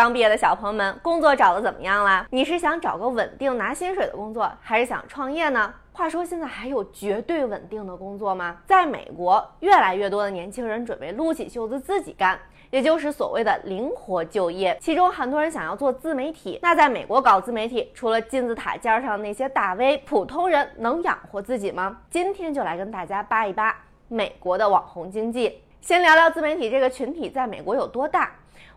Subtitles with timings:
[0.00, 2.26] 刚毕业的小朋友们，工作找的怎么样啦？
[2.30, 5.74] 你是想找个稳定拿薪水的工作，还是想创业呢？
[5.92, 8.56] 话说，现在还有绝对稳定的工作吗？
[8.66, 12.40] 在美国，越来越多的年轻人准备撸起袖子自己干。
[12.70, 16.58] 也就是所谓的灵活就业，其中很多人想要做自媒体。
[16.62, 21.98] 那在美国搞自媒体，除了金字塔尖上那些大 V，普通人能养活自己吗？
[22.08, 23.76] 今天就来跟大家扒一扒
[24.08, 25.62] 美国的网红经济。
[25.82, 28.30] 先聊聊自媒体这个群体在美国有多大。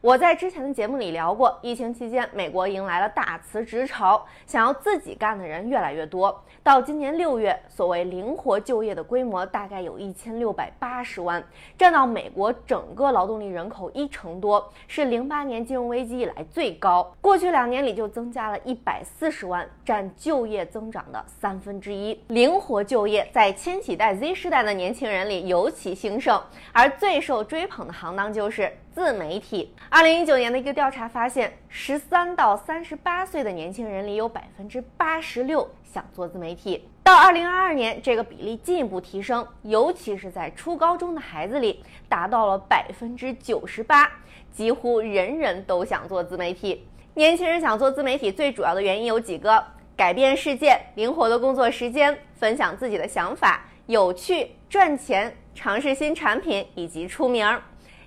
[0.04, 6.44] 我在之前的节目里聊过，疫情期间，美国迎来了大辞职潮，想要自己干的人越来越多。
[6.62, 11.42] 到今年六月，所谓灵活就业的规模大概有一千六百八十万，
[11.78, 17.10] 占到美国整个劳动力人口一成多，是零八年金融危机以来最高。
[17.22, 22.22] 过去两年里就增加了一百四十万，占就业增长的三分之一。
[22.28, 28.70] 灵活就业在千禧代 Z 世代的年轻人里尤其兴盛，而最受追捧的行当就是。
[28.94, 36.88] 自媒体，二零一九年的一个调查发现，十三到三十八岁的年轻人里有百分之八十六想做自媒体。
[37.04, 44.08] 到二零二二年，这个比例进一步提升，尤其是在初高中的孩子里，达到了百分之九十八，
[44.52, 46.88] 几乎人人都想做自媒体。
[47.16, 49.64] 年轻人想做自媒体最主要的原因有几个：
[49.98, 57.44] 改变世界、灵活的工作时间、分享自己的想法、有趣、赚钱、尝试新产品以及出名。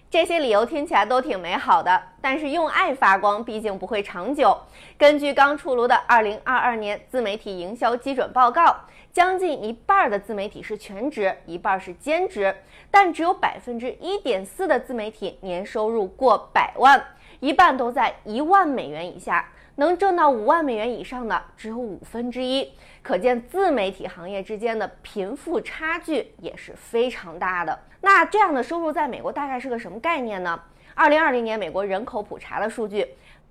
[0.08, 4.56] 这些理由听起来都挺美好的，但是用爱发光毕竟不会长久。
[4.96, 8.76] 根据刚出炉的二零二二年自媒体营销基准报告，
[9.12, 12.54] 将近一半的自媒体是全职，一半是兼职，
[12.90, 17.04] 但只有百分之一点四的自媒体年收入过百万，
[17.40, 19.44] 一半都在一万美元以下。
[19.76, 27.78] 能挣到五万美元以上的只有五分之一，可见自媒体行业之间的贫富差距也是非常大的。
[28.00, 30.60] 那这样的收入在美国大概是个什么概念呢？
[30.94, 33.06] 二零二零年美国人口普查的数据，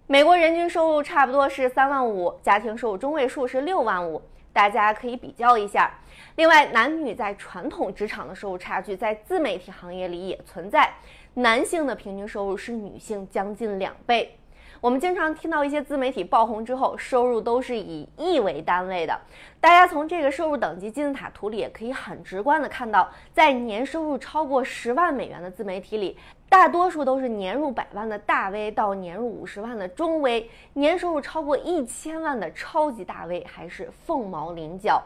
[0.07, 4.21] 美国人均收入差不多是三万五，家庭收入中位数是六万五，
[4.51, 5.93] 大家可以比较一下。
[6.37, 10.91] 另外，男女在传统职场的收入差距在自媒体行业里也存在，
[11.35, 14.37] 男性的平均收入是女性将近两倍。
[14.85, 19.19] 我们经常听到一些自媒体爆红之后，收入都是以亿为单位的。
[19.59, 26.15] 大家从这个收入等级金字塔图里也可以很直观的看到，在年收入超过十万美元的自媒体里，
[26.47, 35.03] 大多数都是年入百万的大 V 到年入五十万的中 V，年收入超过一千万的超级大 V 还是凤毛麟角。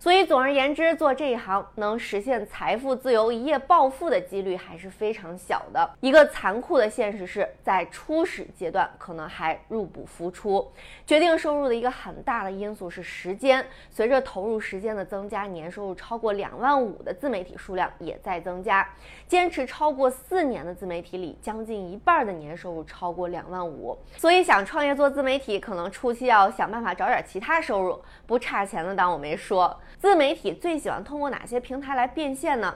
[0.00, 5.90] 所以，总而言之，做这一行能实现财富自由、一夜暴富的几率还是非常小的。
[6.00, 10.70] 一个残酷的现实是，在初始阶段可能还入不敷出。
[11.04, 18.88] 决定收入的一个很大的因素是时间，随着投入时间的增加，年收入超过两万五的自媒体数量也在增加。
[19.26, 23.98] 坚持超过四年的自媒体里，将近一半的年收入超过两万五。
[24.16, 29.76] 所以，想创业做自媒体，可能初期要想办法找点其他收入，不差钱的当我没说。
[29.98, 32.72] 自媒体最喜欢通过哪些平台来变现呢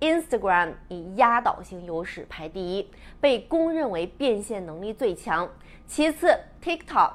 [0.00, 5.48] ？Instagram 以压倒性优势排第一，被公认为变现能力最强。
[5.86, 7.12] 其次，TikTok，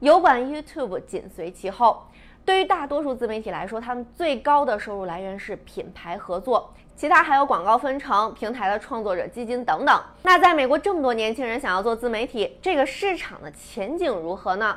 [0.00, 2.04] 油管 YouTube 紧随其后。
[2.44, 10.00] 对于大多数自媒体来说，他们最高的收入来源是品牌合作，其他还有广告分成、平台的创作者基金等等。
[10.22, 14.76] 那在美国这么多年轻人想要做自媒体，这个市场的前景如何呢？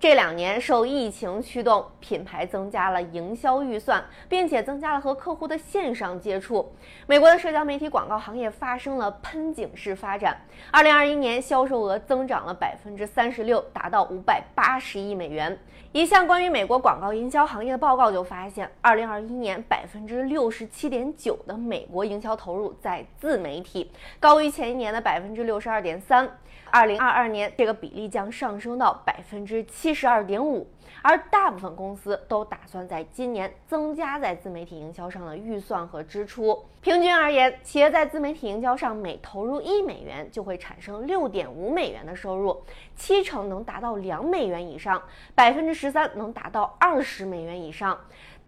[0.00, 6.74] 这两年受疫情驱动，品牌增加了营销预算，并且增加了和客户的线上接触。
[7.06, 10.40] 美国的社交媒体广告行业发生了喷井式发展。
[10.70, 15.58] 二零二一年销售额增长了百分之三十六，达到五百八十亿美元。
[15.92, 26.38] 一项关于美国广告营销行业的报告就发现，二零二一年百分之六十七点九的美国营销投入在自媒体，高于前一年的百分之六十二点三。
[26.72, 30.66] 二零二二年，这个比例将上升到百分之七十二点五，
[31.02, 36.64] 而大部分公司都打算在今年增加在自媒体营销上的预算和支出。
[36.80, 42.62] 平均而言，企业在自媒体营销上每投入一美元，就会产生六点五美元的收入，
[42.96, 45.02] 七成能达到两美元以上，
[45.34, 47.98] 百分之十三能达到二十美元以上。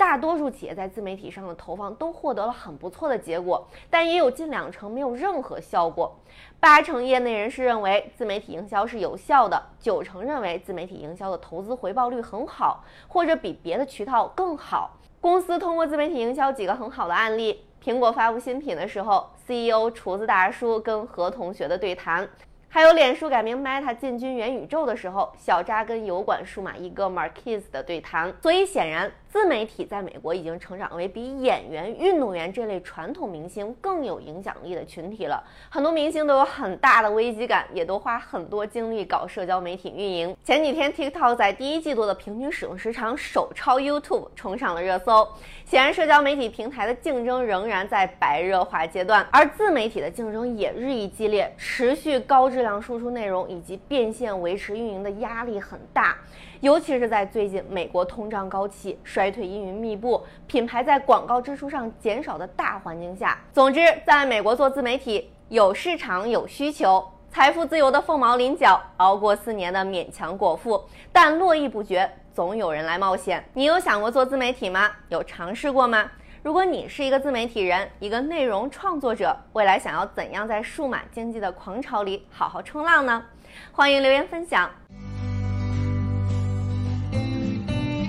[0.05, 6.13] 大多数企业在自媒体上的投放都获得了很不错的结果，但也有近两成没有任何效果。
[6.59, 14.91] 八成业内人士认为自媒体营销是有效的，九成认为自媒体营销的投资回报率很好，或者比别的渠道更好。
[15.21, 22.29] 公司通过自媒体营销几个很好的案例：苹果发布新品的时候，CEO 厨子大叔跟何同学的对谈。
[22.69, 28.35] 还有脸书改名 Meta 进军元宇宙的时候，小扎跟油管数码一哥 Marquez 的对谈。
[28.43, 35.43] 所以显然，自媒体在美国已经成长为比演员、运动员这类传统明星更有影响力的群体了。
[35.71, 40.37] 很多明星都有很大的危机感，也都花很多精力搞社交媒体运营。
[40.45, 45.27] 前几天 TikTok 在第一季度的平均使用时长首超 YouTube，冲上了热搜。
[45.65, 52.63] 显然，社交媒体平台的竞争仍然在白热化阶段，而自媒体的竞争也日益激烈，持续高质。
[52.63, 56.17] 量输出内容以及变现维持运营的压力很大，
[56.61, 63.39] 尤其是在最近美国通胀高企、衰退阴云密布、品牌在广告支出上减少的大环境下。
[63.53, 70.83] 总之，在美国做自媒体有市场有需求，财富自由的凤毛麟角，熬过四年的勉强果腹，
[71.13, 73.45] 但络绎不绝，总有人来冒险。
[73.55, 74.91] 你有想过做自媒体吗？
[75.09, 76.11] 有尝试过吗？
[76.43, 83.25] 如果你是一个自媒体人，一个内容创作者，未来想要怎样在数码经济的狂潮里好好冲浪呢？
[83.71, 84.69] 欢迎留言分享。